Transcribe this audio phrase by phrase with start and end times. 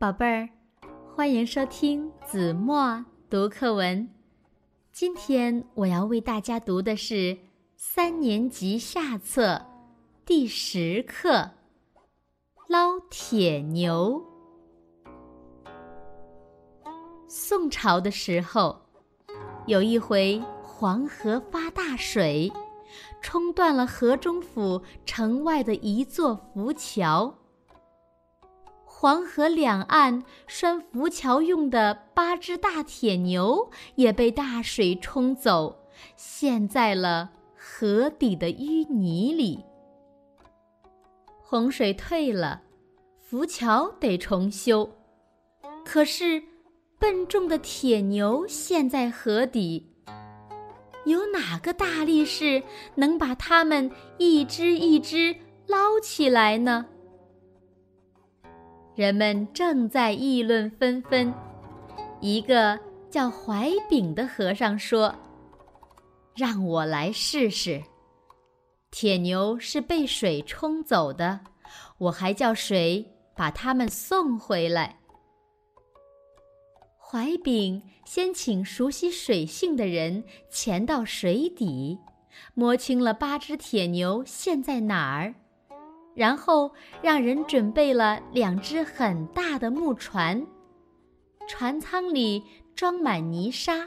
[0.00, 0.48] 宝贝儿，
[1.14, 4.08] 欢迎收听子墨读课文。
[4.90, 7.36] 今天我要为大家读的是
[7.76, 9.60] 三年级下册
[10.24, 11.32] 第十课
[12.66, 14.24] 《捞铁牛》。
[17.28, 18.80] 宋朝的时候，
[19.66, 22.50] 有一回黄河发大水，
[23.20, 27.34] 冲断了河中府城外的一座浮桥。
[29.00, 39.64] 黄河两岸拴浮桥用的八只大铁牛也被大水冲走，陷在了河底的淤泥里。
[41.40, 42.60] 洪水退了，
[43.18, 44.90] 浮桥得重修，
[45.82, 46.42] 可是
[46.98, 49.94] 笨重的铁牛陷在河底，
[51.06, 52.62] 有哪个大力士
[52.96, 56.84] 能把它们一只一只捞起来呢？
[58.94, 61.32] 人们正在议论纷纷。
[62.20, 65.14] 一个叫怀炳的和尚说
[66.36, 67.82] ：“让我来试试。
[68.90, 71.40] 铁牛是被水冲走的，
[71.98, 74.98] 我还叫水把他们送回来。”
[76.98, 81.98] 怀炳先请熟悉水性的人潜到水底，
[82.54, 85.34] 摸清了八只铁牛陷在哪儿。
[86.14, 90.46] 然后让人准备了两只很大的木船，
[91.48, 92.44] 船舱里
[92.74, 93.86] 装满泥沙，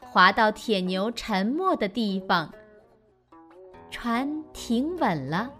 [0.00, 2.52] 划到铁牛沉没的地方。
[3.90, 5.52] 船停稳了，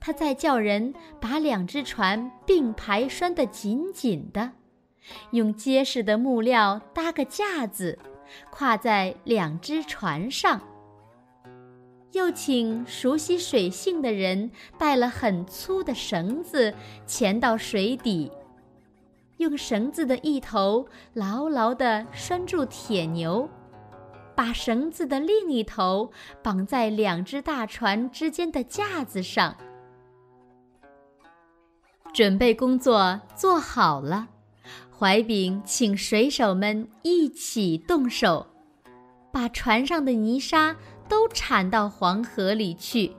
[0.00, 4.52] 他再叫人把两只船并排拴得紧紧的，
[5.30, 7.98] 用结实的木料搭个架子，
[8.50, 10.60] 跨在两只船上。
[12.12, 16.72] 又请熟悉水性的人带了很粗的绳子
[17.06, 18.30] 潜到水底，
[19.36, 23.48] 用绳子的一头牢牢地拴住铁牛，
[24.34, 26.10] 把绳子的另一头
[26.42, 29.56] 绑在两只大船之间的架子上。
[32.14, 34.28] 准备工作做好了，
[34.98, 38.46] 怀炳请水手们一起动手，
[39.30, 40.74] 把船上的泥沙。
[41.08, 43.10] 都铲到黄河里去。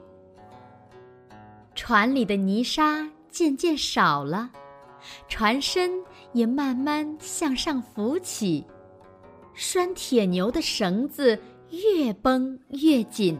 [1.74, 4.50] 船里的泥沙渐渐少了，
[5.28, 5.90] 船身
[6.32, 8.64] 也慢慢向上浮起，
[9.54, 11.38] 拴铁牛的绳子
[11.70, 13.38] 越绷越紧。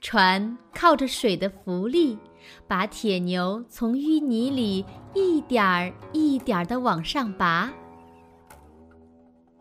[0.00, 2.18] 船靠着水的浮力，
[2.66, 4.84] 把铁牛从淤泥里
[5.14, 7.70] 一点儿一点儿地往上拔。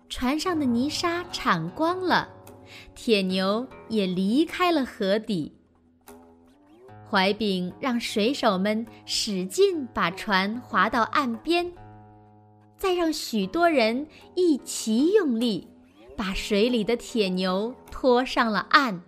[0.07, 2.27] 船上的泥沙铲光了。
[2.95, 5.53] 铁牛也离开了河底。
[7.09, 11.71] 怀炳让水手们使劲把船划到岸边，
[12.77, 15.67] 再让许多人一齐用力，
[16.15, 19.01] 把水里的铁牛拖上了岸。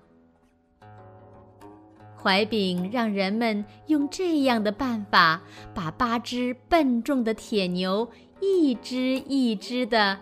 [2.20, 5.42] 怀炳让人们用这样的办法，
[5.74, 10.20] 把八只笨重的铁牛一只一只的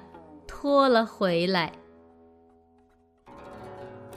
[0.48, 1.74] 拖了回来。